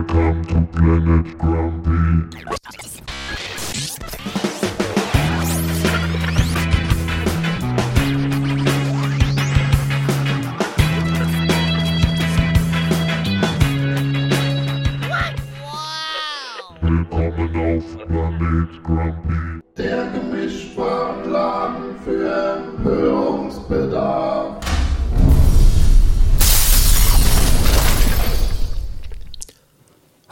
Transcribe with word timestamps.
Welcome 0.00 0.44
to 0.46 0.66
Planet 0.72 1.36
Grumpy. 1.36 2.40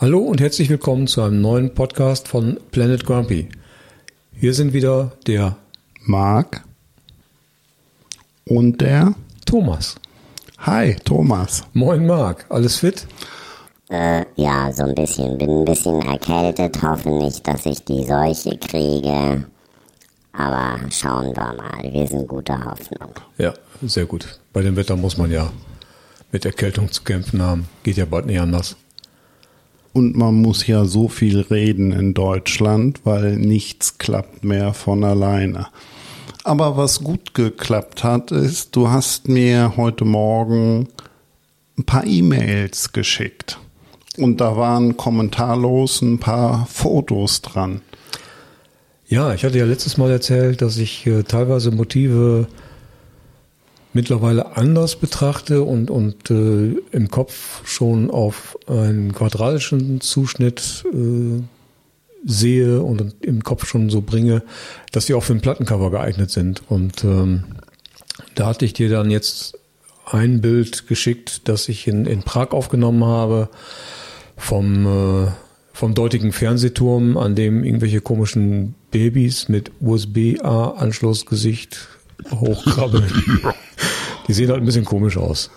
Hallo 0.08 0.20
und 0.20 0.40
herzlich 0.40 0.70
willkommen 0.70 1.06
zu 1.06 1.20
einem 1.20 1.42
neuen 1.42 1.74
Podcast 1.74 2.28
von 2.28 2.58
Planet 2.70 3.04
Grumpy. 3.04 3.46
Hier 4.32 4.54
sind 4.54 4.72
wieder 4.72 5.12
der 5.26 5.58
Marc 6.00 6.64
und 8.46 8.80
der 8.80 9.14
Thomas. 9.44 9.96
Hi 10.60 10.96
Thomas. 11.04 11.62
Moin 11.74 12.06
Marc, 12.06 12.46
alles 12.48 12.78
fit? 12.78 13.06
Äh, 13.90 14.24
ja, 14.36 14.72
so 14.72 14.84
ein 14.84 14.94
bisschen. 14.94 15.36
Bin 15.36 15.50
ein 15.50 15.64
bisschen 15.66 16.00
erkältet. 16.00 16.82
Hoffe 16.82 17.10
nicht, 17.10 17.46
dass 17.46 17.66
ich 17.66 17.84
die 17.84 18.02
Seuche 18.02 18.56
kriege. 18.56 19.44
Aber 20.32 20.78
schauen 20.90 21.36
wir 21.36 21.52
mal. 21.52 21.92
Wir 21.92 22.06
sind 22.06 22.26
guter 22.26 22.64
Hoffnung. 22.64 23.10
Ja, 23.36 23.52
sehr 23.82 24.06
gut. 24.06 24.40
Bei 24.54 24.62
dem 24.62 24.74
Wetter 24.74 24.96
muss 24.96 25.18
man 25.18 25.30
ja 25.30 25.52
mit 26.32 26.46
Erkältung 26.46 26.90
zu 26.90 27.02
kämpfen 27.02 27.42
haben. 27.42 27.68
Geht 27.82 27.98
ja 27.98 28.06
bald 28.06 28.24
nicht 28.24 28.40
anders. 28.40 28.74
Und 29.92 30.16
man 30.16 30.34
muss 30.34 30.66
ja 30.66 30.84
so 30.84 31.08
viel 31.08 31.40
reden 31.40 31.92
in 31.92 32.14
Deutschland, 32.14 33.00
weil 33.04 33.36
nichts 33.36 33.98
klappt 33.98 34.44
mehr 34.44 34.74
von 34.74 35.02
alleine. 35.02 35.66
Aber 36.44 36.76
was 36.76 37.02
gut 37.02 37.34
geklappt 37.34 38.04
hat, 38.04 38.30
ist, 38.30 38.76
du 38.76 38.88
hast 38.88 39.28
mir 39.28 39.74
heute 39.76 40.04
Morgen 40.04 40.88
ein 41.76 41.84
paar 41.84 42.06
E-Mails 42.06 42.92
geschickt. 42.92 43.58
Und 44.16 44.40
da 44.40 44.56
waren 44.56 44.96
kommentarlos 44.96 46.02
ein 46.02 46.18
paar 46.18 46.66
Fotos 46.66 47.42
dran. 47.42 47.82
Ja, 49.06 49.32
ich 49.32 49.44
hatte 49.44 49.58
ja 49.58 49.64
letztes 49.64 49.96
Mal 49.96 50.10
erzählt, 50.10 50.60
dass 50.60 50.76
ich 50.76 51.06
äh, 51.06 51.22
teilweise 51.22 51.70
Motive 51.70 52.46
mittlerweile 53.92 54.56
anders 54.56 54.96
betrachte 54.96 55.62
und, 55.62 55.90
und 55.90 56.30
äh, 56.30 56.76
im 56.92 57.10
Kopf 57.10 57.66
schon 57.66 58.10
auf 58.10 58.58
einen 58.66 59.12
quadratischen 59.12 60.00
Zuschnitt 60.00 60.84
äh, 60.92 61.42
sehe 62.24 62.82
und 62.82 63.14
im 63.20 63.42
Kopf 63.42 63.66
schon 63.66 63.90
so 63.90 64.02
bringe, 64.02 64.42
dass 64.92 65.06
die 65.06 65.14
auch 65.14 65.22
für 65.22 65.32
ein 65.32 65.40
Plattencover 65.40 65.90
geeignet 65.90 66.30
sind. 66.30 66.62
Und 66.68 67.04
ähm, 67.04 67.44
da 68.34 68.46
hatte 68.46 68.64
ich 68.64 68.72
dir 68.72 68.88
dann 68.88 69.10
jetzt 69.10 69.58
ein 70.04 70.40
Bild 70.40 70.86
geschickt, 70.86 71.48
das 71.48 71.68
ich 71.68 71.86
in, 71.86 72.06
in 72.06 72.22
Prag 72.22 72.52
aufgenommen 72.52 73.04
habe, 73.04 73.48
vom, 74.36 74.86
äh, 74.86 75.26
vom 75.72 75.94
deutigen 75.94 76.32
Fernsehturm, 76.32 77.16
an 77.16 77.34
dem 77.34 77.64
irgendwelche 77.64 78.00
komischen 78.00 78.74
Babys 78.90 79.48
mit 79.48 79.70
USB-A-Anschlussgesicht 79.80 81.88
hochkrabbeln. 82.30 83.42
Die 84.28 84.34
sehen 84.34 84.50
halt 84.50 84.60
ein 84.60 84.66
bisschen 84.66 84.84
komisch 84.84 85.16
aus. 85.16 85.50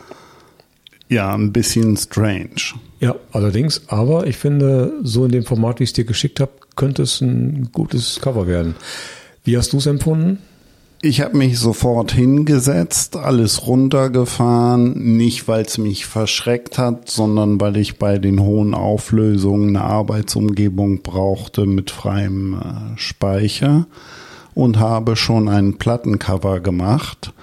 Ja, 1.09 1.33
ein 1.33 1.51
bisschen 1.51 1.97
strange. 1.97 2.73
Ja, 3.01 3.15
allerdings, 3.33 3.81
aber 3.87 4.27
ich 4.27 4.37
finde, 4.37 4.93
so 5.03 5.25
in 5.25 5.31
dem 5.31 5.43
Format, 5.43 5.79
wie 5.79 5.83
ich 5.83 5.89
es 5.89 5.93
dir 5.93 6.05
geschickt 6.05 6.39
habe, 6.39 6.51
könnte 6.75 7.03
es 7.03 7.19
ein 7.19 7.69
gutes 7.73 8.21
Cover 8.21 8.47
werden. 8.47 8.75
Wie 9.43 9.57
hast 9.57 9.73
du 9.73 9.77
es 9.77 9.87
empfunden? 9.87 10.37
Ich 11.03 11.19
habe 11.19 11.35
mich 11.35 11.57
sofort 11.57 12.11
hingesetzt, 12.11 13.15
alles 13.15 13.65
runtergefahren, 13.65 15.17
nicht 15.17 15.47
weil 15.47 15.63
es 15.63 15.79
mich 15.79 16.05
verschreckt 16.05 16.77
hat, 16.77 17.09
sondern 17.09 17.59
weil 17.59 17.77
ich 17.77 17.97
bei 17.97 18.19
den 18.19 18.39
hohen 18.39 18.75
Auflösungen 18.75 19.75
eine 19.75 19.83
Arbeitsumgebung 19.83 21.01
brauchte 21.01 21.65
mit 21.65 21.89
freiem 21.89 22.53
äh, 22.53 22.97
Speicher 22.99 23.87
und 24.53 24.77
habe 24.77 25.15
schon 25.15 25.49
ein 25.49 25.79
Plattencover 25.79 26.59
gemacht. 26.59 27.33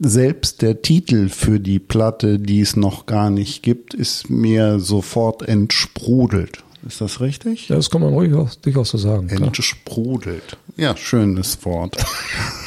Selbst 0.00 0.62
der 0.62 0.80
Titel 0.80 1.28
für 1.28 1.58
die 1.58 1.80
Platte, 1.80 2.38
die 2.38 2.60
es 2.60 2.76
noch 2.76 3.06
gar 3.06 3.30
nicht 3.30 3.64
gibt, 3.64 3.94
ist 3.94 4.30
mir 4.30 4.78
sofort 4.78 5.42
entsprudelt. 5.42 6.62
Ist 6.86 7.00
das 7.00 7.20
richtig? 7.20 7.68
Ja, 7.68 7.76
das 7.76 7.90
kann 7.90 8.02
man 8.02 8.12
ruhig 8.12 8.32
auch, 8.34 8.54
durchaus 8.54 8.90
so 8.90 8.98
sagen. 8.98 9.26
klar. 9.26 9.48
Entsprudelt. 9.48 10.56
Ja, 10.76 10.96
schönes 10.96 11.64
Wort. 11.64 11.96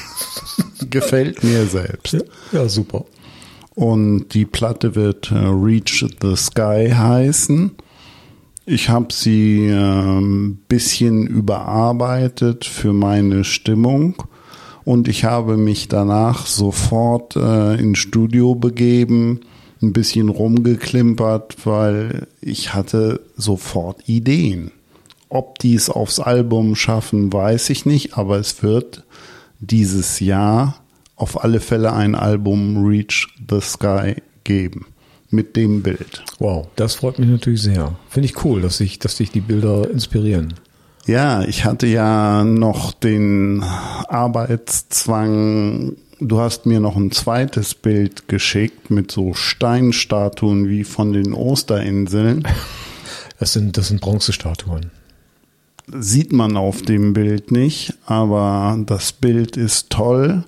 Gefällt 0.90 1.42
mir 1.44 1.66
selbst. 1.68 2.14
Ja, 2.14 2.22
ja, 2.52 2.68
super. 2.68 3.06
Und 3.76 4.34
die 4.34 4.46
Platte 4.46 4.96
wird 4.96 5.32
äh, 5.32 5.36
Reach 5.36 6.06
the 6.22 6.36
Sky 6.36 6.92
heißen. 6.94 7.72
Ich 8.66 8.90
habe 8.90 9.14
sie 9.14 9.70
ein 9.70 10.18
ähm, 10.18 10.60
bisschen 10.68 11.26
überarbeitet 11.26 12.66
für 12.66 12.92
meine 12.92 13.46
Stimmung 13.46 14.24
und 14.84 15.08
ich 15.08 15.24
habe 15.24 15.58
mich 15.58 15.88
danach 15.88 16.46
sofort 16.46 17.36
äh, 17.36 17.76
ins 17.76 18.00
Studio 18.00 18.56
begeben, 18.56 19.42
ein 19.82 19.94
bisschen 19.94 20.30
rumgeklimpert, 20.30 21.66
weil 21.66 22.28
ich 22.42 22.74
hatte 22.74 23.22
sofort 23.36 24.08
Ideen. 24.08 24.72
Ob 25.30 25.60
die 25.60 25.76
es 25.76 25.90
aufs 25.90 26.20
Album 26.20 26.76
schaffen, 26.76 27.32
weiß 27.32 27.70
ich 27.70 27.86
nicht, 27.86 28.18
aber 28.18 28.38
es 28.38 28.64
wird 28.64 29.04
dieses 29.60 30.20
Jahr 30.20 30.82
auf 31.16 31.44
alle 31.44 31.60
Fälle 31.60 31.94
ein 31.94 32.16
Album 32.16 32.86
Reach 32.86 33.28
the 33.50 33.62
Sky 33.62 34.16
geben 34.44 34.88
mit 35.30 35.56
dem 35.56 35.82
Bild. 35.82 36.24
Wow, 36.40 36.68
das 36.76 36.96
freut 36.96 37.18
mich 37.18 37.30
natürlich 37.30 37.62
sehr. 37.62 37.96
Finde 38.10 38.28
ich 38.28 38.44
cool, 38.44 38.62
dass 38.62 38.78
sich, 38.78 39.00
dass 39.00 39.16
dich 39.16 39.32
die 39.32 39.40
Bilder 39.40 39.90
inspirieren. 39.90 40.54
Ja, 41.08 41.44
ich 41.44 41.66
hatte 41.66 41.88
ja 41.88 42.44
noch 42.44 42.94
den 42.94 43.64
Arbeitszwang. 44.08 45.94
Du 46.20 46.40
hast 46.40 46.68
mir 46.68 46.80
noch 46.80 46.96
ein 46.96 47.12
zweites 47.12 47.74
Bild 47.74 48.28
geschickt 48.28 48.92
mit 48.92 49.12
so 49.12 49.34
Steinstatuen 49.34 50.70
wie 50.70 50.84
von 50.84 51.14
den 51.14 51.34
Osterinseln. 51.34 52.48
Das 53.40 53.54
sind, 53.54 53.76
das 53.76 53.88
sind 53.88 54.02
Bronzestatuen. 54.02 54.92
Sieht 55.92 56.32
man 56.32 56.58
auf 56.58 56.84
dem 56.84 57.14
Bild 57.14 57.52
nicht, 57.52 57.96
aber 58.06 58.78
das 58.86 59.14
Bild 59.14 59.58
ist 59.58 59.90
toll. 59.90 60.44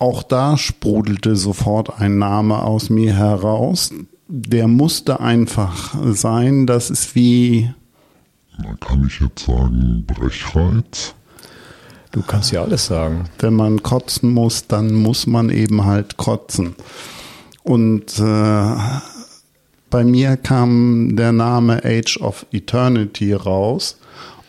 Auch 0.00 0.24
da 0.24 0.58
sprudelte 0.58 1.36
sofort 1.36 2.00
ein 2.00 2.18
Name 2.18 2.60
aus 2.64 2.90
mir 2.90 3.14
heraus. 3.14 3.92
Der 4.26 4.66
musste 4.66 5.20
einfach 5.20 5.94
sein. 6.14 6.66
Das 6.66 6.90
ist 6.90 7.14
wie 7.14 7.70
kann 8.80 9.06
ich 9.06 9.20
jetzt 9.20 9.46
sagen, 9.46 10.04
Brechreiz. 10.06 11.14
Du 12.12 12.22
kannst 12.22 12.52
ja 12.52 12.62
alles 12.62 12.86
sagen. 12.86 13.28
wenn 13.40 13.54
man 13.54 13.82
kotzen 13.82 14.32
muss, 14.32 14.68
dann 14.68 14.94
muss 14.94 15.26
man 15.26 15.50
eben 15.50 15.84
halt 15.84 16.16
kotzen. 16.16 16.76
Und 17.64 18.18
äh, 18.20 18.76
bei 19.90 20.04
mir 20.04 20.36
kam 20.36 21.16
der 21.16 21.32
Name 21.32 21.84
Age 21.84 22.18
of 22.20 22.46
Eternity 22.52 23.32
raus. 23.32 23.98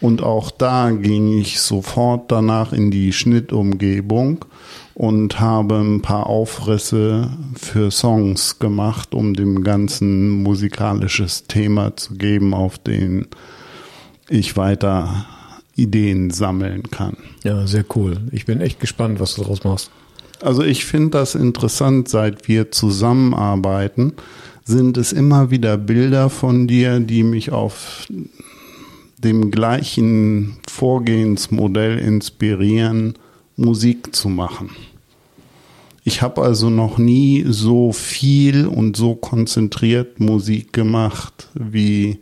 Und 0.01 0.21
auch 0.21 0.51
da 0.51 0.91
ging 0.91 1.39
ich 1.39 1.59
sofort 1.59 2.31
danach 2.31 2.73
in 2.73 2.91
die 2.91 3.13
Schnittumgebung 3.13 4.45
und 4.93 5.39
habe 5.39 5.75
ein 5.79 6.01
paar 6.01 6.27
Aufrisse 6.27 7.31
für 7.55 7.89
Songs 7.89 8.59
gemacht, 8.59 9.15
um 9.15 9.33
dem 9.33 9.63
Ganzen 9.63 10.43
musikalisches 10.43 11.45
Thema 11.47 11.95
zu 11.95 12.15
geben, 12.15 12.53
auf 12.53 12.77
den 12.77 13.27
ich 14.29 14.57
weiter 14.57 15.25
Ideen 15.75 16.31
sammeln 16.31 16.83
kann. 16.89 17.17
Ja, 17.43 17.67
sehr 17.67 17.85
cool. 17.95 18.17
Ich 18.31 18.45
bin 18.45 18.61
echt 18.61 18.79
gespannt, 18.79 19.19
was 19.19 19.35
du 19.35 19.41
daraus 19.41 19.63
machst. 19.63 19.91
Also 20.41 20.63
ich 20.63 20.85
finde 20.85 21.11
das 21.11 21.35
interessant, 21.35 22.09
seit 22.09 22.47
wir 22.47 22.71
zusammenarbeiten, 22.71 24.13
sind 24.63 24.97
es 24.97 25.13
immer 25.13 25.51
wieder 25.51 25.77
Bilder 25.77 26.29
von 26.29 26.67
dir, 26.67 26.99
die 26.99 27.23
mich 27.23 27.51
auf 27.51 28.07
dem 29.17 29.51
gleichen 29.51 30.57
Vorgehensmodell 30.69 31.97
inspirieren, 31.99 33.13
Musik 33.55 34.15
zu 34.15 34.29
machen. 34.29 34.71
Ich 36.03 36.21
habe 36.21 36.41
also 36.41 36.69
noch 36.69 36.97
nie 36.97 37.45
so 37.47 37.91
viel 37.91 38.67
und 38.67 38.95
so 38.95 39.15
konzentriert 39.15 40.19
Musik 40.19 40.73
gemacht 40.73 41.47
wie 41.55 42.19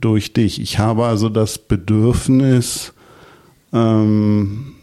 durch 0.00 0.32
dich. 0.32 0.60
Ich 0.60 0.78
habe 0.78 1.06
also 1.06 1.28
das 1.28 1.58
Bedürfnis, 1.58 2.92
ähm, 3.72 4.74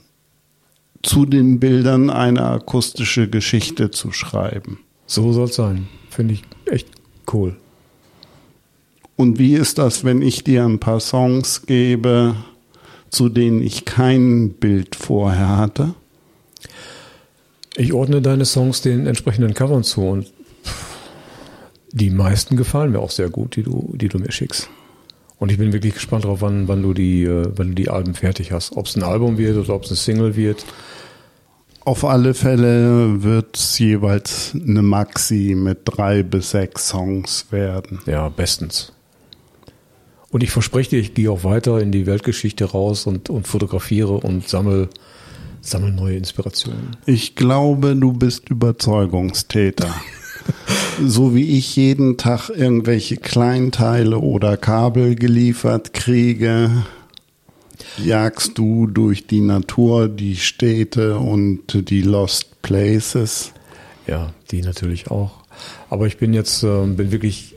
zu 1.06 1.26
den 1.26 1.60
Bildern 1.60 2.10
eine 2.10 2.44
akustische 2.46 3.30
Geschichte 3.30 3.92
zu 3.92 4.12
schreiben. 4.12 4.80
So 5.06 5.32
soll 5.34 5.46
es 5.46 5.56
sein. 5.56 5.88
Finde 6.10 6.34
ich 6.34 6.44
echt 6.66 6.88
cool. 7.32 7.56
Und 9.16 9.38
wie 9.40 9.54
ist 9.54 9.78
das, 9.78 10.04
wenn 10.04 10.22
ich 10.22 10.44
dir 10.44 10.66
ein 10.66 10.80
paar 10.80 11.00
Songs 11.00 11.66
gebe, 11.66 12.36
zu 13.10 13.30
denen 13.30 13.62
ich 13.62 13.86
kein 13.86 14.54
Bild 14.54 14.96
vorher 14.96 15.58
hatte? 15.58 15.94
Ich 17.78 17.94
ordne 17.94 18.22
deine 18.22 18.46
Songs 18.46 18.82
den 18.82 19.06
entsprechenden 19.06 19.54
Covern 19.54 19.84
zu 19.84 20.02
und 20.02 20.32
die 21.92 22.10
meisten 22.10 22.58
gefallen 22.58 22.92
mir 22.92 23.00
auch 23.00 23.12
sehr 23.12 23.30
gut, 23.30 23.56
die 23.56 23.64
du, 23.64 23.94
die 23.96 24.10
du 24.10 24.18
mir 24.18 24.32
schickst. 24.32 24.70
Und 25.38 25.52
ich 25.52 25.58
bin 25.58 25.74
wirklich 25.74 25.96
gespannt 25.96 26.24
darauf, 26.24 26.42
wann, 26.42 26.68
wann 26.68 26.82
du 26.82 26.94
die, 26.94 27.24
äh, 27.24 27.48
wann 27.56 27.70
du 27.70 27.76
die 27.76 27.90
Alben 27.90 28.14
fertig 28.14 28.52
hast. 28.52 28.76
Ob 28.78 28.88
es 28.88 28.96
ein 28.96 29.04
Album 29.04 29.38
wird 29.38 29.58
oder 29.58 29.76
ob 29.76 29.84
es 29.84 29.90
eine 29.90 29.98
Single 29.98 30.36
wird. 30.36 30.66
Auf 31.82 32.04
alle 32.04 32.34
Fälle 32.34 33.22
wird 33.22 33.58
es 33.58 33.78
jeweils 33.78 34.54
eine 34.56 34.82
Maxi 34.82 35.56
mit 35.56 35.80
drei 35.86 36.24
bis 36.24 36.52
sechs 36.52 36.88
Songs 36.88 37.48
werden. 37.52 38.00
Ja, 38.08 38.30
bestens. 38.30 38.92
Und 40.32 40.42
ich 40.42 40.50
verspreche 40.50 40.92
dir, 40.92 41.00
ich 41.00 41.14
gehe 41.14 41.30
auch 41.32 41.44
weiter 41.44 41.80
in 41.80 41.92
die 41.92 42.08
Weltgeschichte 42.08 42.66
raus 42.66 43.06
und, 43.06 43.30
und 43.30 43.48
fotografiere 43.48 44.14
und 44.14 44.50
sammle, 44.50 44.90
sammle 45.62 45.92
neue 45.92 46.18
Inspirationen. 46.18 46.98
Ich 47.06 47.36
glaube, 47.36 47.96
du 47.96 48.14
bist 48.14 48.50
Überzeugungstäter. 48.50 49.94
so 51.04 51.36
wie 51.36 51.58
ich 51.58 51.76
jeden 51.76 52.18
Tag 52.18 52.50
irgendwelche 52.50 53.18
Kleinteile 53.18 54.20
oder 54.20 54.58
Kabel 54.58 55.16
geliefert 55.16 55.94
kriege, 55.94 56.84
jagst 57.98 58.58
du 58.58 58.88
durch 58.88 59.28
die 59.28 59.42
Natur, 59.42 60.08
die 60.08 60.36
Städte 60.36 61.18
und 61.18 61.90
die 61.90 62.02
Lost 62.02 62.62
Places. 62.62 63.52
Ja, 64.08 64.34
die 64.52 64.62
natürlich 64.62 65.12
auch. 65.12 65.32
Aber 65.90 66.08
ich 66.08 66.18
bin 66.18 66.34
jetzt, 66.34 66.64
äh, 66.64 66.86
bin 66.86 67.12
wirklich 67.12 67.56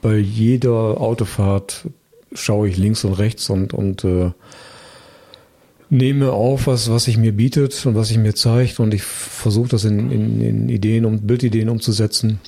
bei 0.00 0.16
jeder 0.16 1.00
Autofahrt 1.00 1.86
schaue 2.34 2.68
ich 2.68 2.76
links 2.76 3.04
und 3.04 3.14
rechts 3.14 3.50
und, 3.50 3.74
und 3.74 4.04
äh, 4.04 4.30
nehme 5.92 6.32
auf, 6.32 6.68
was, 6.68 6.90
was 6.90 7.04
sich 7.04 7.18
mir 7.18 7.32
bietet 7.32 7.84
und 7.84 7.94
was 7.94 8.08
sich 8.08 8.16
mir 8.16 8.34
zeigt 8.34 8.80
und 8.80 8.94
ich 8.94 9.02
versuche 9.02 9.68
das 9.68 9.84
in, 9.84 10.10
in, 10.10 10.40
in 10.40 10.68
Ideen 10.70 11.04
und 11.04 11.26
Bildideen 11.26 11.68
umzusetzen. 11.68 12.40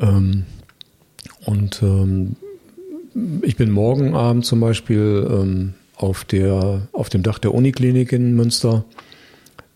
Ähm, 0.00 0.44
und 1.44 1.80
ähm, 1.84 2.34
ich 3.42 3.54
bin 3.54 3.70
morgen 3.70 4.16
Abend 4.16 4.44
zum 4.44 4.58
Beispiel 4.58 5.24
ähm, 5.30 5.74
auf, 5.94 6.24
der, 6.24 6.88
auf 6.90 7.08
dem 7.10 7.22
Dach 7.22 7.38
der 7.38 7.54
Uniklinik 7.54 8.10
in 8.10 8.34
Münster. 8.34 8.84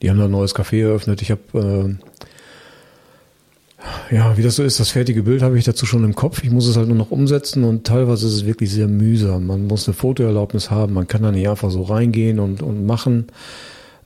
Die 0.03 0.11
haben 0.11 0.19
da 0.19 0.25
ein 0.25 0.33
neues 0.33 0.57
Café 0.57 0.83
eröffnet. 0.83 1.23
Ich 1.23 1.31
habe 1.31 1.41
äh, 1.55 2.18
ja, 4.11 4.37
wie 4.37 4.43
das 4.43 4.57
so 4.57 4.63
ist, 4.63 4.81
das 4.81 4.91
fertige 4.91 5.23
Bild 5.23 5.43
habe 5.43 5.59
ich 5.59 5.65
dazu 5.65 5.87
schon 5.87 6.05
im 6.05 6.15
Kopf. 6.15 6.43
Ich 6.43 6.51
muss 6.51 6.67
es 6.67 6.77
halt 6.77 6.89
nur 6.89 6.97
noch 6.97 7.11
umsetzen 7.11 7.65
und 7.65 7.87
teilweise 7.87 8.27
ist 8.27 8.35
es 8.35 8.47
wirklich 8.47 8.71
sehr 8.71 8.89
mühsam. 8.89 9.47
Man 9.47 9.67
muss 9.67 9.87
eine 9.87 9.95
Fotoerlaubnis 9.95 10.71
haben, 10.71 10.95
man 10.95 11.09
kann 11.09 11.23
da 11.23 11.33
nicht 11.33 11.49
einfach 11.49 11.71
so 11.71 11.83
reingehen 11.83 12.39
und, 12.39 12.63
und 12.63 12.87
machen. 12.87 13.27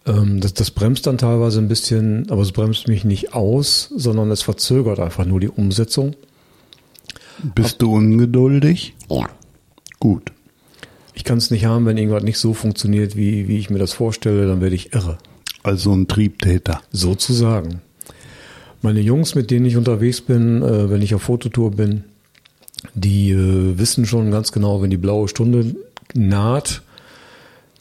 Ähm, 0.07 0.41
das, 0.41 0.55
das 0.55 0.71
bremst 0.71 1.07
dann 1.07 1.19
teilweise 1.19 1.61
ein 1.61 1.69
bisschen, 1.69 2.31
aber 2.31 2.43
es 2.43 2.53
bremst 2.53 2.89
mich 2.89 3.05
nicht 3.05 3.35
aus, 3.35 3.91
sondern 3.97 4.31
es 4.31 4.43
verzögert 4.43 4.99
einfach 4.99 5.25
nur 5.25 5.41
die 5.41 5.49
Umsetzung. 5.49 6.15
Bist 7.55 7.83
du 7.83 7.95
ungeduldig? 7.95 8.95
Ja. 9.11 9.29
Gut. 10.01 10.33
Ich 11.15 11.25
kann 11.25 11.39
es 11.39 11.51
nicht 11.51 11.67
haben, 11.67 11.87
wenn 11.87 11.99
irgendwas 11.99 12.23
nicht 12.23 12.39
so 12.39 12.55
funktioniert, 12.55 13.17
wie, 13.17 13.47
wie 13.49 13.59
ich 13.59 13.71
mir 13.71 13.79
das 13.79 13.93
vorstelle, 13.93 14.47
dann 14.47 14.61
werde 14.61 14.75
ich 14.75 14.95
irre. 14.95 15.19
Also 15.63 15.93
ein 15.93 16.09
Triebtäter. 16.09 16.81
Sozusagen. 16.91 17.83
Meine 18.83 19.01
Jungs, 19.01 19.37
mit 19.37 19.53
denen 19.53 19.65
ich 19.65 19.77
unterwegs 19.77 20.21
bin, 20.21 20.61
äh, 20.61 20.91
wenn 20.91 21.03
ich 21.03 21.15
auf 21.15 21.23
Fototour 21.23 21.71
bin, 21.71 22.05
die 22.95 23.31
äh, 23.31 23.79
wissen 23.79 24.07
schon 24.07 24.33
ganz 24.33 24.51
genau, 24.51 24.83
wenn 24.83 24.91
die 24.91 24.97
blaue 24.97 25.29
Stunde 25.29 25.77
naht, 26.15 26.83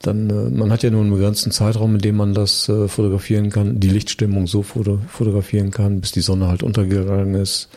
dann, 0.02 0.30
äh, 0.30 0.50
man 0.50 0.72
hat 0.72 0.84
ja 0.84 0.92
nur 0.92 1.02
einen 1.02 1.12
begrenzten 1.12 1.52
Zeitraum, 1.52 1.96
in 1.96 2.02
dem 2.02 2.18
man 2.18 2.36
das 2.36 2.70
äh, 2.70 2.88
fotografieren 2.88 3.50
kann, 3.50 3.80
die 3.80 3.90
Lichtstimmung 3.90 4.46
so 4.46 4.62
foto 4.62 5.00
fotografieren 5.08 5.72
kann, 5.72 6.02
bis 6.02 6.12
die 6.12 6.22
Sonne 6.22 6.48
halt 6.48 6.62
untergegangen 6.62 7.34
ist. 7.34 7.70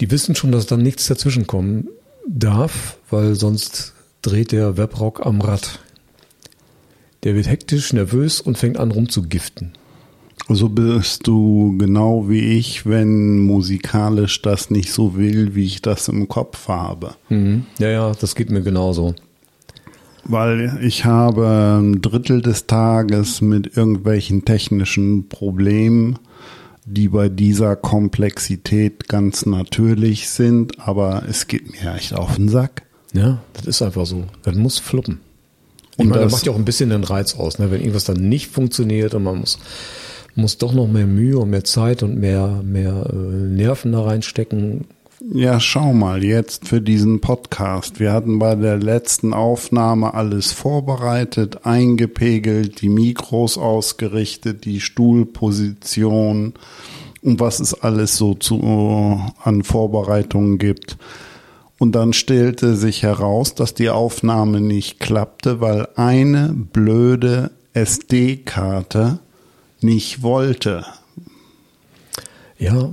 Die 0.00 0.10
wissen 0.10 0.34
schon, 0.34 0.52
dass 0.52 0.66
dann 0.66 0.82
nichts 0.82 1.06
dazwischen 1.06 1.46
kommen 1.46 1.88
darf, 2.28 2.98
weil 3.10 3.34
sonst 3.34 3.94
dreht 4.20 4.52
der 4.52 4.76
Webrock 4.76 5.24
am 5.24 5.40
Rad. 5.40 5.80
Der 7.24 7.34
wird 7.34 7.46
hektisch, 7.46 7.92
nervös 7.92 8.40
und 8.40 8.58
fängt 8.58 8.78
an 8.78 8.90
rumzugiften. 8.90 9.72
So 10.48 10.68
bist 10.68 11.26
du 11.26 11.74
genau 11.78 12.28
wie 12.28 12.40
ich, 12.58 12.84
wenn 12.84 13.38
musikalisch 13.38 14.42
das 14.42 14.70
nicht 14.70 14.92
so 14.92 15.16
will, 15.16 15.54
wie 15.54 15.64
ich 15.64 15.82
das 15.82 16.08
im 16.08 16.28
Kopf 16.28 16.68
habe. 16.68 17.14
Mhm. 17.28 17.64
Ja, 17.78 17.88
ja, 17.88 18.12
das 18.12 18.34
geht 18.34 18.50
mir 18.50 18.62
genauso. 18.62 19.14
Weil 20.24 20.78
ich 20.82 21.04
habe 21.04 21.78
ein 21.80 22.00
Drittel 22.02 22.42
des 22.42 22.66
Tages 22.66 23.40
mit 23.40 23.76
irgendwelchen 23.76 24.44
technischen 24.44 25.28
Problemen, 25.28 26.18
die 26.84 27.08
bei 27.08 27.28
dieser 27.28 27.74
Komplexität 27.76 29.08
ganz 29.08 29.46
natürlich 29.46 30.28
sind, 30.28 30.78
aber 30.80 31.22
es 31.28 31.46
geht 31.48 31.70
mir 31.72 31.94
echt 31.94 32.14
auf 32.14 32.36
den 32.36 32.48
Sack. 32.48 32.82
Ja, 33.14 33.38
das 33.54 33.66
ist 33.66 33.82
einfach 33.82 34.06
so. 34.06 34.24
Das 34.42 34.54
muss 34.54 34.78
fluppen. 34.78 35.20
Und 35.96 36.08
meine, 36.08 36.22
das 36.22 36.24
das- 36.24 36.32
macht 36.32 36.46
ja 36.46 36.52
auch 36.52 36.56
ein 36.56 36.64
bisschen 36.64 36.90
den 36.90 37.04
Reiz 37.04 37.34
aus, 37.34 37.58
ne? 37.58 37.70
wenn 37.70 37.80
irgendwas 37.80 38.04
dann 38.04 38.28
nicht 38.28 38.48
funktioniert 38.50 39.14
und 39.14 39.24
man 39.24 39.38
muss, 39.40 39.58
muss 40.34 40.58
doch 40.58 40.72
noch 40.72 40.88
mehr 40.88 41.06
Mühe 41.06 41.38
und 41.38 41.50
mehr 41.50 41.64
Zeit 41.64 42.02
und 42.02 42.18
mehr, 42.18 42.62
mehr 42.64 43.06
äh, 43.12 43.16
Nerven 43.16 43.92
da 43.92 44.02
reinstecken. 44.02 44.86
Ja, 45.32 45.60
schau 45.60 45.92
mal, 45.92 46.24
jetzt 46.24 46.66
für 46.66 46.80
diesen 46.80 47.20
Podcast. 47.20 48.00
Wir 48.00 48.12
hatten 48.12 48.40
bei 48.40 48.56
der 48.56 48.76
letzten 48.78 49.34
Aufnahme 49.34 50.14
alles 50.14 50.52
vorbereitet, 50.52 51.64
eingepegelt, 51.64 52.80
die 52.80 52.88
Mikros 52.88 53.56
ausgerichtet, 53.56 54.64
die 54.64 54.80
Stuhlposition 54.80 56.54
und 57.22 57.38
was 57.38 57.60
es 57.60 57.72
alles 57.72 58.16
so 58.16 58.34
zu, 58.34 59.22
an 59.42 59.62
Vorbereitungen 59.62 60.58
gibt. 60.58 60.96
Und 61.78 61.92
dann 61.92 62.12
stellte 62.12 62.74
sich 62.74 63.02
heraus, 63.02 63.54
dass 63.54 63.74
die 63.74 63.90
Aufnahme 63.90 64.60
nicht 64.60 64.98
klappte, 64.98 65.60
weil 65.60 65.88
eine 65.94 66.52
blöde 66.52 67.52
SD-Karte 67.74 69.20
nicht 69.82 70.22
wollte. 70.22 70.84
Ja, 72.58 72.92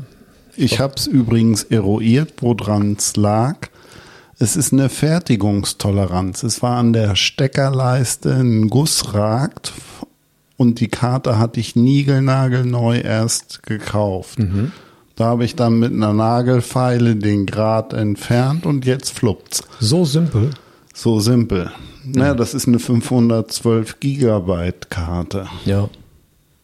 Ich 0.55 0.79
habe 0.79 0.95
es 0.97 1.07
übrigens 1.07 1.63
eruiert, 1.63 2.33
woran 2.41 2.95
es 2.97 3.15
lag. 3.15 3.67
Es 4.39 4.55
ist 4.55 4.73
eine 4.73 4.89
Fertigungstoleranz. 4.89 6.43
Es 6.43 6.61
war 6.61 6.77
an 6.77 6.91
der 6.93 7.15
Steckerleiste 7.15 8.33
ein 8.33 8.69
Guss 8.69 9.13
ragt 9.13 9.73
und 10.57 10.79
die 10.79 10.87
Karte 10.89 11.37
hatte 11.37 11.59
ich 11.59 11.75
niegelnagelneu 11.75 12.97
erst 12.99 13.63
gekauft. 13.63 14.39
Da 15.15 15.25
habe 15.25 15.45
ich 15.45 15.55
dann 15.55 15.79
mit 15.79 15.91
einer 15.93 16.13
Nagelfeile 16.13 17.15
den 17.15 17.45
Grad 17.45 17.93
entfernt 17.93 18.65
und 18.65 18.85
jetzt 18.85 19.11
fluppt's. 19.11 19.63
so 19.79 20.05
simpel. 20.05 20.51
So 20.93 21.19
simpel. 21.19 21.71
Naja, 22.05 22.33
das 22.33 22.53
ist 22.53 22.67
eine 22.67 22.79
512 22.79 23.99
Gigabyte 23.99 24.89
Karte. 24.89 25.47
Ja, 25.65 25.89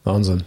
Wahnsinn. 0.06 0.44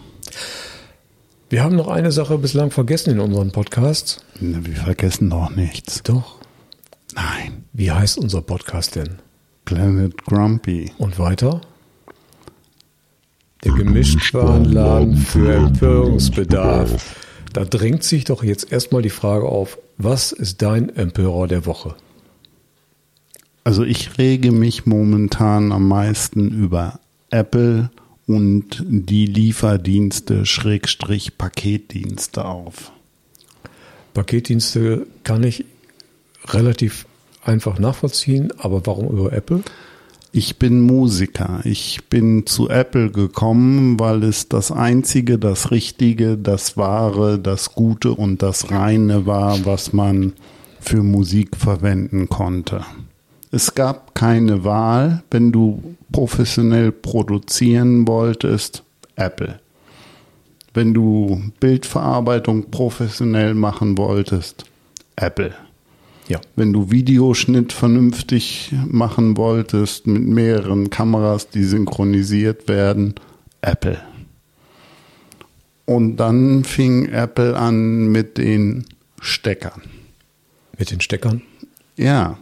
Wir 1.50 1.64
haben 1.64 1.76
noch 1.76 1.88
eine 1.88 2.12
Sache 2.12 2.38
bislang 2.38 2.70
vergessen 2.70 3.10
in 3.10 3.20
unserem 3.20 3.50
Podcast. 3.50 4.24
Na, 4.40 4.64
Wir 4.64 4.76
vergessen 4.76 5.30
doch 5.30 5.50
nichts. 5.50 6.02
Doch. 6.04 6.36
Nein. 7.14 7.64
Wie 7.72 7.90
heißt 7.90 8.18
unser 8.18 8.40
Podcast 8.40 8.94
denn? 8.96 9.18
Planet 9.64 10.24
Grumpy. 10.24 10.92
Und 10.98 11.18
weiter? 11.18 11.60
Der 13.64 13.72
Gemischtwarenladen 13.72 15.16
für 15.16 15.52
Empörungsbedarf. 15.52 17.16
Da 17.52 17.64
drängt 17.64 18.04
sich 18.04 18.24
doch 18.24 18.44
jetzt 18.44 18.70
erstmal 18.70 19.02
die 19.02 19.10
Frage 19.10 19.46
auf, 19.46 19.78
was 19.96 20.30
ist 20.30 20.62
dein 20.62 20.94
Empörer 20.94 21.48
der 21.48 21.66
Woche? 21.66 21.96
Also 23.64 23.82
ich 23.82 24.18
rege 24.18 24.52
mich 24.52 24.86
momentan 24.86 25.72
am 25.72 25.88
meisten 25.88 26.50
über 26.50 27.00
Apple 27.30 27.90
und 28.28 28.85
die 28.87 29.26
Lieferdienste 29.26 30.47
Schrägstrich 30.47 31.38
Paketdienste 31.38 32.44
auf. 32.44 32.92
Paketdienste 34.12 35.06
kann 35.25 35.42
ich 35.42 35.64
relativ 36.47 37.06
einfach 37.42 37.78
nachvollziehen, 37.78 38.52
aber 38.58 38.87
warum 38.87 39.08
über 39.08 39.32
Apple? 39.32 39.62
Ich 40.30 40.58
bin 40.58 40.82
Musiker. 40.82 41.61
Ich 41.64 42.04
bin 42.11 42.44
zu 42.44 42.68
Apple 42.68 43.11
gekommen, 43.11 43.99
weil 43.99 44.23
es 44.23 44.49
das 44.49 44.70
Einzige, 44.70 45.38
das 45.38 45.70
Richtige, 45.70 46.37
das 46.37 46.76
Wahre, 46.76 47.38
das 47.38 47.75
Gute 47.75 48.12
und 48.12 48.42
das 48.42 48.70
Reine 48.70 49.25
war, 49.25 49.64
was 49.64 49.94
man 49.94 50.35
für 50.80 51.02
Musik 51.02 51.56
verwenden 51.56 52.28
konnte. 52.28 52.85
Es 53.50 53.74
gab 53.74 54.14
keine 54.14 54.64
Wahl, 54.64 55.22
wenn 55.30 55.52
du 55.52 55.96
professionell 56.12 56.92
produzieren 56.92 58.06
wolltest, 58.06 58.82
Apple. 59.16 59.60
Wenn 60.74 60.92
du 60.92 61.50
Bildverarbeitung 61.60 62.70
professionell 62.70 63.54
machen 63.54 63.96
wolltest, 63.96 64.64
Apple. 65.16 65.54
Ja. 66.28 66.40
Wenn 66.56 66.74
du 66.74 66.90
Videoschnitt 66.90 67.72
vernünftig 67.72 68.74
machen 68.86 69.38
wolltest 69.38 70.06
mit 70.06 70.24
mehreren 70.24 70.90
Kameras, 70.90 71.48
die 71.48 71.64
synchronisiert 71.64 72.68
werden, 72.68 73.14
Apple. 73.62 73.98
Und 75.86 76.18
dann 76.18 76.64
fing 76.64 77.06
Apple 77.06 77.56
an 77.56 78.08
mit 78.08 78.36
den 78.36 78.84
Steckern. 79.20 79.80
Mit 80.76 80.90
den 80.90 81.00
Steckern? 81.00 81.40
Ja. 81.96 82.36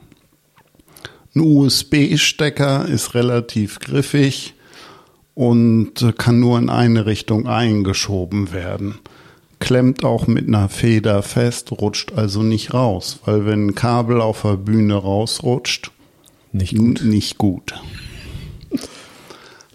Ein 1.36 1.42
USB-Stecker 1.42 2.86
ist 2.88 3.14
relativ 3.14 3.78
griffig 3.78 4.54
und 5.34 5.92
kann 6.16 6.40
nur 6.40 6.58
in 6.58 6.70
eine 6.70 7.04
Richtung 7.04 7.46
eingeschoben 7.46 8.54
werden. 8.54 8.94
Klemmt 9.58 10.02
auch 10.02 10.28
mit 10.28 10.48
einer 10.48 10.70
Feder 10.70 11.22
fest, 11.22 11.72
rutscht 11.72 12.14
also 12.14 12.42
nicht 12.42 12.72
raus, 12.72 13.20
weil 13.26 13.44
wenn 13.44 13.66
ein 13.66 13.74
Kabel 13.74 14.22
auf 14.22 14.42
der 14.42 14.56
Bühne 14.56 14.94
rausrutscht, 14.94 15.90
Nicht 16.52 16.74
gut. 16.74 17.02
Nicht 17.04 17.36
gut. 17.36 17.74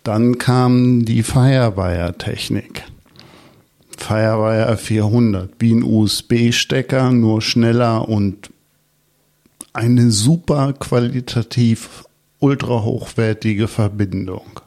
Dann 0.02 0.40
kam 0.40 1.06
die 1.06 1.22
Firewire-Technik. 1.22 2.86
Firewire 4.00 4.78
400, 4.78 5.52
wie 5.60 5.76
ein 5.76 5.84
USB-Stecker, 5.84 7.12
nur 7.12 7.44
schneller 7.44 8.10
und 8.10 8.50
eine 9.74 10.12
super 10.12 10.74
qualitativ 10.74 12.06
ultra 12.40 12.84
hochwertige 12.84 13.68
Verbindung. 13.68 14.62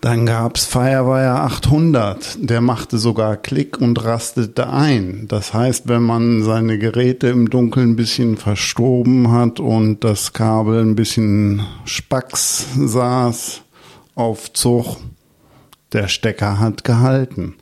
Dann 0.00 0.26
gab's 0.26 0.66
Firewire 0.66 1.40
800, 1.40 2.38
der 2.38 2.60
machte 2.60 2.98
sogar 2.98 3.36
Klick 3.36 3.80
und 3.80 4.04
rastete 4.04 4.68
ein. 4.70 5.26
Das 5.26 5.52
heißt, 5.54 5.88
wenn 5.88 6.02
man 6.02 6.44
seine 6.44 6.78
Geräte 6.78 7.28
im 7.28 7.50
Dunkeln 7.50 7.92
ein 7.92 7.96
bisschen 7.96 8.36
verstoben 8.36 9.32
hat 9.32 9.58
und 9.58 10.04
das 10.04 10.32
Kabel 10.32 10.80
ein 10.80 10.94
bisschen 10.94 11.62
spacks 11.86 12.66
saß 12.76 13.62
auf 14.14 14.52
Zug, 14.52 14.98
der 15.92 16.08
Stecker 16.08 16.60
hat 16.60 16.84
gehalten. 16.84 17.54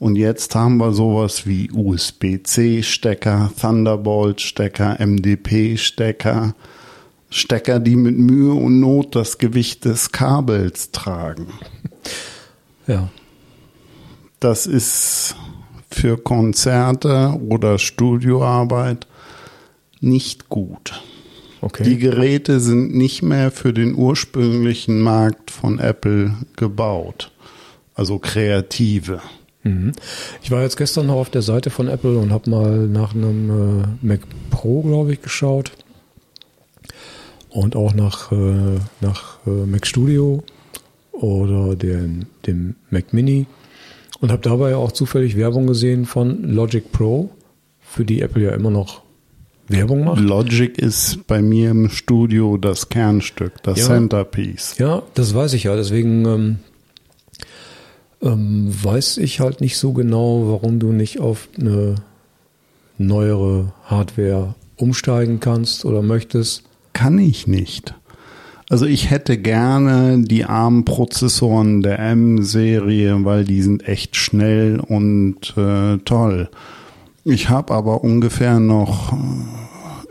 Und 0.00 0.16
jetzt 0.16 0.54
haben 0.54 0.78
wir 0.78 0.94
sowas 0.94 1.46
wie 1.46 1.70
USB-C-Stecker, 1.70 3.52
Thunderbolt-Stecker, 3.60 4.96
MDP-Stecker, 4.98 6.54
Stecker, 7.28 7.78
die 7.78 7.96
mit 7.96 8.18
Mühe 8.18 8.54
und 8.54 8.80
Not 8.80 9.14
das 9.14 9.36
Gewicht 9.36 9.84
des 9.84 10.10
Kabels 10.10 10.90
tragen. 10.90 11.48
Ja. 12.86 13.10
Das 14.40 14.66
ist 14.66 15.36
für 15.90 16.16
Konzerte 16.16 17.38
oder 17.48 17.78
Studioarbeit 17.78 19.06
nicht 20.00 20.48
gut. 20.48 21.02
Okay. 21.60 21.82
Die 21.82 21.98
Geräte 21.98 22.58
sind 22.58 22.94
nicht 22.94 23.20
mehr 23.20 23.50
für 23.50 23.74
den 23.74 23.94
ursprünglichen 23.94 25.02
Markt 25.02 25.50
von 25.50 25.78
Apple 25.78 26.36
gebaut. 26.56 27.32
Also 27.94 28.18
kreative. 28.18 29.20
Mhm. 29.62 29.92
Ich 30.42 30.50
war 30.50 30.62
jetzt 30.62 30.76
gestern 30.76 31.06
noch 31.06 31.16
auf 31.16 31.30
der 31.30 31.42
Seite 31.42 31.70
von 31.70 31.88
Apple 31.88 32.18
und 32.18 32.32
habe 32.32 32.48
mal 32.50 32.86
nach 32.86 33.14
einem 33.14 33.50
äh, 33.82 34.06
Mac 34.06 34.20
Pro, 34.50 34.82
glaube 34.82 35.12
ich, 35.12 35.22
geschaut. 35.22 35.72
Und 37.50 37.74
auch 37.76 37.94
nach, 37.94 38.30
äh, 38.32 38.78
nach 39.00 39.38
äh, 39.46 39.50
Mac 39.50 39.86
Studio 39.86 40.42
oder 41.12 41.74
den, 41.74 42.26
dem 42.46 42.76
Mac 42.90 43.12
Mini. 43.12 43.46
Und 44.20 44.30
habe 44.30 44.42
dabei 44.42 44.76
auch 44.76 44.92
zufällig 44.92 45.36
Werbung 45.36 45.66
gesehen 45.66 46.04
von 46.04 46.44
Logic 46.44 46.92
Pro, 46.92 47.30
für 47.80 48.04
die 48.04 48.20
Apple 48.20 48.44
ja 48.44 48.50
immer 48.52 48.70
noch 48.70 49.02
Werbung 49.68 50.04
macht. 50.04 50.20
Logic 50.20 50.76
ist 50.78 51.26
bei 51.26 51.40
mir 51.40 51.70
im 51.70 51.88
Studio 51.90 52.56
das 52.56 52.88
Kernstück, 52.88 53.62
das 53.62 53.78
Ja. 53.78 53.86
Centerpiece. 53.86 54.76
Ja, 54.78 55.02
das 55.14 55.34
weiß 55.34 55.54
ich 55.54 55.64
ja. 55.64 55.76
Deswegen 55.76 56.24
ähm, 56.26 56.58
ähm, 58.22 58.68
weiß 58.70 59.18
ich 59.18 59.40
halt 59.40 59.60
nicht 59.60 59.78
so 59.78 59.92
genau, 59.92 60.48
warum 60.48 60.78
du 60.78 60.92
nicht 60.92 61.20
auf 61.20 61.48
eine 61.58 61.96
neuere 62.98 63.72
Hardware 63.84 64.54
umsteigen 64.76 65.40
kannst 65.40 65.84
oder 65.84 66.02
möchtest. 66.02 66.64
Kann 66.92 67.18
ich 67.18 67.46
nicht. 67.46 67.94
Also 68.68 68.86
ich 68.86 69.10
hätte 69.10 69.36
gerne 69.36 70.22
die 70.22 70.44
ARM-Prozessoren 70.44 71.82
der 71.82 71.98
M-Serie, 71.98 73.24
weil 73.24 73.44
die 73.44 73.62
sind 73.62 73.88
echt 73.88 74.14
schnell 74.14 74.78
und 74.78 75.56
äh, 75.56 75.98
toll. 76.04 76.48
Ich 77.24 77.48
habe 77.48 77.74
aber 77.74 78.04
ungefähr 78.04 78.60
noch 78.60 79.12
äh, 79.12 79.16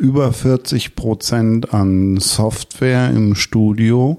über 0.04 0.34
40 0.34 0.96
Prozent 0.96 1.74
an 1.74 2.18
Software 2.18 3.12
im 3.12 3.36
Studio, 3.36 4.18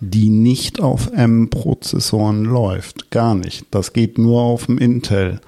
die 0.00 0.28
nicht 0.28 0.80
auf 0.80 1.10
M-Prozessoren 1.12 2.44
läuft. 2.44 3.10
Gar 3.10 3.34
nicht. 3.34 3.66
Das 3.70 3.92
geht 3.92 4.18
nur 4.18 4.42
auf 4.42 4.66
dem 4.66 4.78
Intel. 4.78 5.40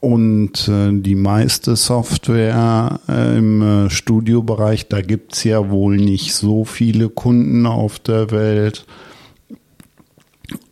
Und 0.00 0.68
äh, 0.68 0.92
die 0.92 1.16
meiste 1.16 1.74
Software 1.74 3.00
äh, 3.08 3.36
im 3.38 3.62
äh, 3.62 3.90
Studiobereich, 3.90 4.88
da 4.88 5.02
gibt's 5.02 5.42
ja 5.42 5.70
wohl 5.70 5.96
nicht 5.96 6.34
so 6.34 6.64
viele 6.64 7.08
Kunden 7.08 7.66
auf 7.66 7.98
der 7.98 8.30
Welt, 8.30 8.86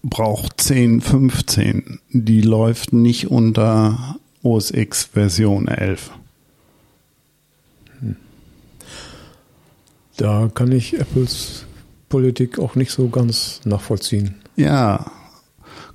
braucht 0.04 0.60
10, 0.60 1.00
15. 1.00 2.00
Die 2.10 2.40
läuft 2.40 2.92
nicht 2.92 3.30
unter 3.30 4.16
OS 4.42 4.70
X 4.70 5.04
Version 5.12 5.66
11. 5.66 6.12
Da 10.16 10.48
kann 10.54 10.72
ich 10.72 10.98
Apples 10.98 11.65
Politik 12.08 12.58
auch 12.58 12.74
nicht 12.74 12.90
so 12.90 13.08
ganz 13.08 13.60
nachvollziehen. 13.64 14.36
Ja, 14.56 15.10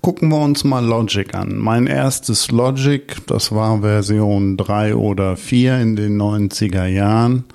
gucken 0.02 0.30
wir 0.30 0.40
uns 0.40 0.64
mal 0.64 0.86
Logic 0.86 1.34
an. 1.34 1.58
Mein 1.58 1.88
erstes 1.88 2.52
Logic, 2.52 3.16
das 3.28 3.52
war 3.52 3.82
Version 3.82 4.58
3 4.58 4.96
oder 4.96 5.38
4 5.38 5.80
in 5.80 5.96
den 5.96 6.22
90er 6.22 6.86
Jahren, 6.86 7.46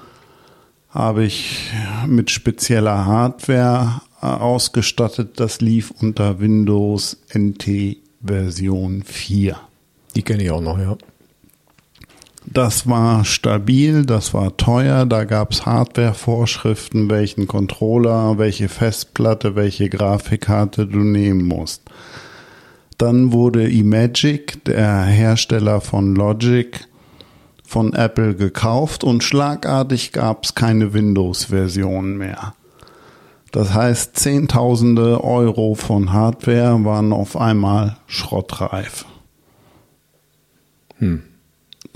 habe 0.91 1.25
ich 1.25 1.71
mit 2.07 2.31
spezieller 2.31 3.05
Hardware 3.05 4.01
äh, 4.23 4.27
ausgestattet. 4.27 5.39
Das 5.39 5.61
lief 5.61 5.93
unter 6.01 6.41
Windows 6.41 7.19
NT 7.37 7.99
Version 8.25 9.03
4. 9.03 9.57
Die 10.15 10.23
kenne 10.23 10.45
ich 10.45 10.51
auch 10.51 10.63
noch, 10.63 10.79
ja. 10.79 10.97
Das 12.47 12.89
war 12.89 13.25
stabil, 13.25 14.07
das 14.07 14.33
war 14.33 14.57
teuer, 14.57 15.05
da 15.05 15.25
gab's 15.25 15.67
Hardware-Vorschriften, 15.67 17.11
welchen 17.11 17.49
Controller, 17.49 18.39
welche 18.39 18.69
Festplatte, 18.69 19.57
welche 19.57 19.89
Grafikkarte 19.89 20.87
du 20.87 20.99
nehmen 21.01 21.43
musst. 21.43 21.83
Dann 22.99 23.33
wurde 23.33 23.69
Imagic, 23.69 24.65
der 24.65 25.03
Hersteller 25.03 25.81
von 25.81 26.15
Logic, 26.15 26.87
von 27.65 27.93
Apple 27.93 28.37
gekauft 28.37 29.03
und 29.03 29.25
schlagartig 29.25 30.13
gab's 30.13 30.55
keine 30.55 30.95
Windows-Version 30.95 32.17
mehr. 32.17 32.55
Das 33.51 33.75
heißt, 33.75 34.17
Zehntausende 34.19 35.23
Euro 35.25 35.75
von 35.75 36.13
Hardware 36.13 36.85
waren 36.85 37.13
auf 37.13 37.37
einmal 37.37 37.97
schrottreif. 38.07 39.05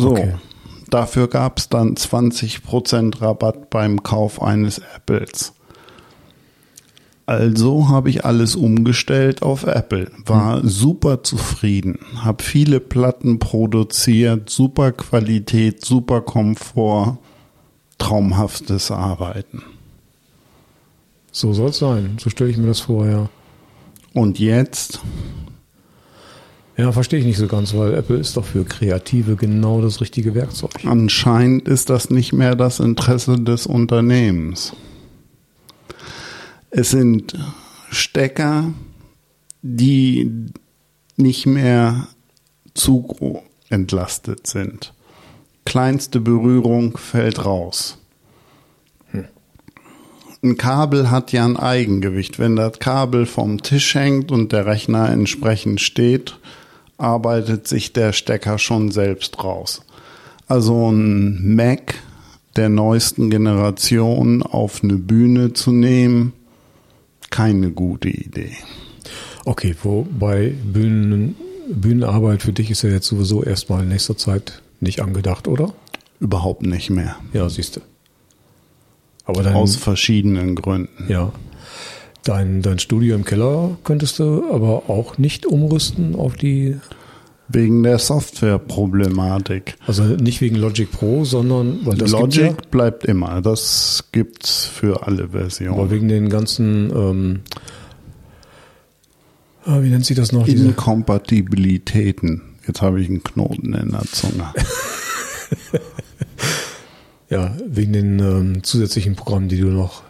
So, 0.00 0.10
Okay. 0.12 0.34
dafür 0.88 1.28
gab 1.28 1.58
es 1.58 1.68
dann 1.68 1.94
20% 1.96 3.20
Rabatt 3.20 3.70
beim 3.70 4.02
Kauf 4.02 4.42
eines 4.42 4.78
Apples. 4.78 5.52
Also 7.26 7.88
habe 7.88 8.10
ich 8.10 8.24
alles 8.24 8.56
umgestellt 8.56 9.42
auf 9.42 9.62
Apple, 9.62 10.10
war 10.26 10.66
super 10.66 11.22
zufrieden, 11.22 12.00
habe 12.16 12.42
viele 12.42 12.80
Platten 12.80 13.38
produziert, 13.38 14.50
super 14.50 14.90
Qualität, 14.90 15.84
super 15.84 16.22
Komfort, 16.22 17.18
traumhaftes 17.98 18.90
Arbeiten. 18.90 19.62
So 21.30 21.52
soll 21.52 21.68
es 21.68 21.78
sein. 21.78 22.16
So 22.20 22.30
stelle 22.30 22.50
ich 22.50 22.56
mir 22.56 22.66
das 22.66 22.80
vor, 22.80 23.06
ja. 23.06 23.28
Und 24.12 24.40
jetzt 24.40 25.00
Ja, 26.80 26.92
verstehe 26.92 27.18
ich 27.18 27.26
nicht 27.26 27.36
so 27.36 27.46
ganz, 27.46 27.74
weil 27.74 27.92
Apple 27.92 28.16
ist 28.16 28.38
doch 28.38 28.44
für 28.46 28.64
Kreative 28.64 29.36
genau 29.36 29.82
das 29.82 30.00
richtige 30.00 30.34
Werkzeug. 30.34 30.70
Anscheinend 30.86 31.68
ist 31.68 31.90
das 31.90 32.08
nicht 32.08 32.32
mehr 32.32 32.56
das 32.56 32.80
Interesse 32.80 33.38
des 33.38 33.66
Unternehmens. 33.66 34.72
Es 36.70 36.88
sind 36.88 37.38
Stecker, 37.90 38.72
die 39.60 40.32
nicht 41.18 41.44
mehr 41.44 42.08
zu 42.72 43.42
entlastet 43.68 44.46
sind. 44.46 44.94
Kleinste 45.66 46.18
Berührung 46.18 46.96
fällt 46.96 47.44
raus. 47.44 47.98
Ein 50.42 50.56
Kabel 50.56 51.10
hat 51.10 51.32
ja 51.32 51.44
ein 51.44 51.58
Eigengewicht. 51.58 52.38
Wenn 52.38 52.56
das 52.56 52.78
Kabel 52.78 53.26
vom 53.26 53.62
Tisch 53.62 53.94
hängt 53.94 54.32
und 54.32 54.52
der 54.52 54.64
Rechner 54.64 55.10
entsprechend 55.10 55.82
steht, 55.82 56.38
arbeitet 57.00 57.66
sich 57.66 57.92
der 57.92 58.12
Stecker 58.12 58.58
schon 58.58 58.90
selbst 58.90 59.42
raus. 59.42 59.82
Also 60.46 60.90
ein 60.90 61.54
Mac 61.54 61.94
der 62.56 62.68
neuesten 62.68 63.30
Generation 63.30 64.42
auf 64.42 64.82
eine 64.82 64.94
Bühne 64.96 65.52
zu 65.52 65.72
nehmen, 65.72 66.32
keine 67.30 67.70
gute 67.70 68.08
Idee. 68.08 68.56
Okay, 69.44 69.74
wobei 69.82 70.52
Bühnen, 70.64 71.36
Bühnenarbeit 71.68 72.42
für 72.42 72.52
dich 72.52 72.70
ist 72.70 72.82
ja 72.82 72.90
jetzt 72.90 73.06
sowieso 73.06 73.42
erstmal 73.42 73.82
in 73.82 73.88
nächster 73.88 74.16
Zeit 74.16 74.60
nicht 74.80 75.00
angedacht, 75.00 75.46
oder? 75.48 75.72
Überhaupt 76.18 76.66
nicht 76.66 76.90
mehr. 76.90 77.16
Ja, 77.32 77.48
siehst 77.48 77.76
du. 77.76 77.80
Aber 79.24 79.42
dann, 79.42 79.54
Aus 79.54 79.76
verschiedenen 79.76 80.56
Gründen. 80.56 81.06
ja, 81.08 81.32
dein, 82.24 82.62
dein 82.62 82.78
Studio 82.78 83.14
im 83.14 83.24
Keller 83.24 83.78
könntest 83.84 84.18
du 84.18 84.50
aber 84.52 84.88
auch 84.88 85.18
nicht 85.18 85.46
umrüsten 85.46 86.14
auf 86.14 86.36
die, 86.36 86.76
Wegen 87.52 87.82
der 87.82 87.98
Softwareproblematik. 87.98 89.74
also 89.84 90.04
nicht 90.04 90.40
wegen 90.40 90.54
Logic 90.54 90.88
Pro, 90.90 91.24
sondern 91.24 91.84
weil 91.84 91.96
das 91.96 92.12
Logic 92.12 92.44
ja, 92.44 92.56
bleibt 92.70 93.04
immer. 93.04 93.42
Das 93.42 94.04
gibt's 94.12 94.66
für 94.66 95.04
alle 95.04 95.24
aber 95.24 95.40
Versionen. 95.40 95.90
wegen 95.90 96.06
den 96.06 96.28
ganzen, 96.28 96.92
ähm, 96.94 97.40
ah, 99.64 99.82
wie 99.82 99.88
nennt 99.88 100.06
sich 100.06 100.16
das 100.16 100.30
noch? 100.30 100.46
Inkompatibilitäten. 100.46 102.42
Jetzt 102.68 102.82
habe 102.82 103.00
ich 103.00 103.08
einen 103.08 103.24
Knoten 103.24 103.74
in 103.74 103.90
der 103.90 104.02
Zunge. 104.02 104.52
ja, 107.30 107.52
wegen 107.66 107.92
den 107.92 108.18
ähm, 108.20 108.62
zusätzlichen 108.62 109.16
Programmen, 109.16 109.48
die 109.48 109.58
du 109.58 109.68
noch, 109.68 110.04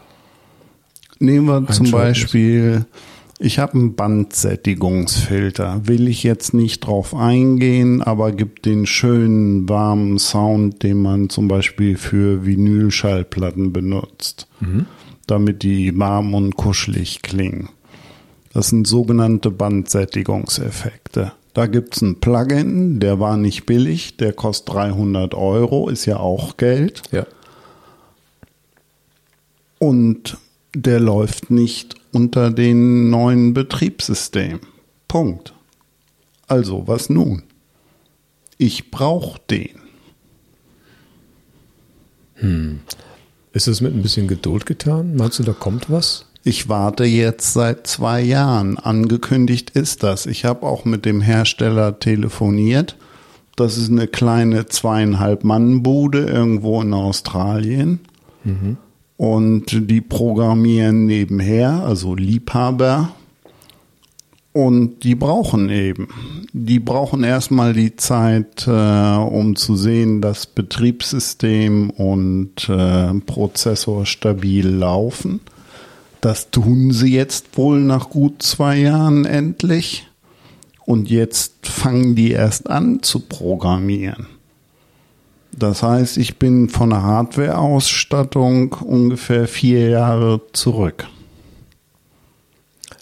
Nehmen 1.20 1.46
wir 1.46 1.66
zum 1.68 1.90
Beispiel, 1.90 2.86
ich 3.38 3.58
habe 3.58 3.74
einen 3.74 3.94
Bandsättigungsfilter. 3.94 5.86
Will 5.86 6.08
ich 6.08 6.22
jetzt 6.22 6.54
nicht 6.54 6.80
drauf 6.80 7.14
eingehen, 7.14 8.02
aber 8.02 8.32
gibt 8.32 8.64
den 8.64 8.86
schönen 8.86 9.68
warmen 9.68 10.18
Sound, 10.18 10.82
den 10.82 11.00
man 11.02 11.28
zum 11.28 11.46
Beispiel 11.46 11.96
für 11.98 12.46
Vinylschallplatten 12.46 13.72
benutzt, 13.72 14.48
damit 15.26 15.62
die 15.62 15.96
warm 15.98 16.34
und 16.34 16.56
kuschelig 16.56 17.20
klingen. 17.22 17.68
Das 18.52 18.68
sind 18.68 18.86
sogenannte 18.86 19.50
Bandsättigungseffekte. 19.50 21.32
Da 21.52 21.66
gibt's 21.66 22.00
ein 22.00 22.20
Plugin, 22.20 22.98
der 22.98 23.20
war 23.20 23.36
nicht 23.36 23.66
billig, 23.66 24.16
der 24.16 24.32
kostet 24.32 24.74
300 24.74 25.34
Euro, 25.34 25.88
ist 25.88 26.06
ja 26.06 26.16
auch 26.18 26.56
Geld. 26.56 27.02
ja, 27.10 27.26
Und 29.78 30.38
der 30.74 31.00
läuft 31.00 31.50
nicht 31.50 31.96
unter 32.12 32.50
den 32.50 33.10
neuen 33.10 33.54
Betriebssystem. 33.54 34.60
Punkt. 35.08 35.54
Also, 36.46 36.86
was 36.86 37.10
nun? 37.10 37.42
Ich 38.58 38.90
brauche 38.90 39.40
den. 39.50 39.80
ist 43.52 43.68
es 43.68 43.80
mit 43.80 43.94
ein 43.94 44.02
bisschen 44.02 44.28
Geduld 44.28 44.66
getan? 44.66 45.16
Meinst 45.16 45.38
du, 45.38 45.42
da 45.42 45.52
kommt 45.52 45.90
was? 45.90 46.26
Ich 46.42 46.68
warte 46.68 47.04
jetzt 47.04 47.52
seit 47.52 47.86
zwei 47.86 48.22
Jahren. 48.22 48.78
Angekündigt 48.78 49.70
ist 49.70 50.02
das. 50.02 50.26
Ich 50.26 50.44
habe 50.44 50.66
auch 50.66 50.84
mit 50.84 51.04
dem 51.04 51.20
Hersteller 51.20 51.98
telefoniert. 51.98 52.96
Das 53.56 53.76
ist 53.76 53.90
eine 53.90 54.06
kleine 54.06 54.66
zweieinhalb 54.66 55.44
Mann 55.44 55.82
Bude 55.82 56.24
irgendwo 56.24 56.80
in 56.80 56.94
Australien. 56.94 58.00
Und 59.20 59.90
die 59.90 60.00
programmieren 60.00 61.04
nebenher, 61.04 61.84
also 61.84 62.14
Liebhaber. 62.14 63.10
Und 64.54 65.04
die 65.04 65.14
brauchen 65.14 65.68
eben. 65.68 66.08
Die 66.54 66.80
brauchen 66.80 67.22
erstmal 67.22 67.74
die 67.74 67.96
Zeit, 67.96 68.66
äh, 68.66 68.70
um 68.70 69.56
zu 69.56 69.76
sehen, 69.76 70.22
dass 70.22 70.46
Betriebssystem 70.46 71.90
und 71.90 72.66
äh, 72.70 73.12
Prozessor 73.26 74.06
stabil 74.06 74.66
laufen. 74.66 75.40
Das 76.22 76.50
tun 76.50 76.90
sie 76.90 77.12
jetzt 77.12 77.58
wohl 77.58 77.78
nach 77.78 78.08
gut 78.08 78.42
zwei 78.42 78.78
Jahren 78.78 79.26
endlich. 79.26 80.08
Und 80.86 81.10
jetzt 81.10 81.66
fangen 81.66 82.14
die 82.14 82.30
erst 82.30 82.70
an 82.70 83.02
zu 83.02 83.20
programmieren. 83.20 84.39
Das 85.60 85.82
heißt, 85.82 86.16
ich 86.16 86.38
bin 86.38 86.70
von 86.70 86.88
der 86.88 87.02
Hardware-Ausstattung 87.02 88.72
ungefähr 88.82 89.46
vier 89.46 89.90
Jahre 89.90 90.40
zurück. 90.54 91.06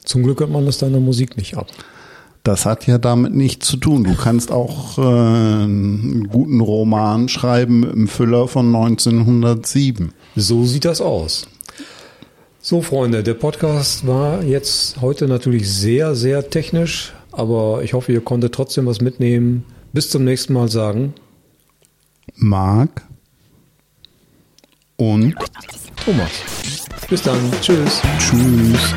Zum 0.04 0.24
Glück 0.24 0.40
hört 0.40 0.50
man 0.50 0.66
das 0.66 0.78
deiner 0.78 0.98
Musik 0.98 1.36
nicht 1.36 1.56
ab. 1.56 1.68
Das 2.42 2.66
hat 2.66 2.86
ja 2.88 2.98
damit 2.98 3.32
nichts 3.32 3.68
zu 3.68 3.76
tun. 3.76 4.02
Du 4.02 4.14
kannst 4.16 4.50
auch 4.50 4.98
äh, 4.98 5.02
einen 5.02 6.28
guten 6.28 6.60
Roman 6.60 7.28
schreiben 7.28 7.80
mit 7.80 7.92
einem 7.92 8.08
Füller 8.08 8.48
von 8.48 8.74
1907. 8.74 10.12
So 10.34 10.64
sieht 10.64 10.84
das 10.84 11.00
aus. 11.00 11.46
So, 12.60 12.82
Freunde, 12.82 13.22
der 13.22 13.34
Podcast 13.34 14.04
war 14.04 14.42
jetzt 14.42 15.00
heute 15.00 15.28
natürlich 15.28 15.72
sehr, 15.72 16.16
sehr 16.16 16.50
technisch, 16.50 17.12
aber 17.30 17.82
ich 17.84 17.92
hoffe, 17.92 18.12
ihr 18.12 18.20
konntet 18.20 18.52
trotzdem 18.52 18.86
was 18.86 19.00
mitnehmen. 19.00 19.64
Bis 19.92 20.10
zum 20.10 20.24
nächsten 20.24 20.54
Mal 20.54 20.68
sagen. 20.68 21.14
Marc 22.36 23.06
und 24.96 25.34
Thomas. 26.04 26.30
Bis 27.08 27.22
dann. 27.22 27.50
Tschüss. 27.60 28.02
Tschüss. 28.18 28.94